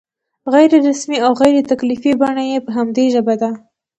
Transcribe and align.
غیر 0.53 0.71
رسمي 0.87 1.17
او 1.25 1.31
غیر 1.41 1.55
تکلفي 1.71 2.11
بڼه 2.21 2.43
یې 2.51 2.57
په 2.65 2.71
همدې 2.77 3.05
ژبه 3.13 3.35
ده. 3.41 3.51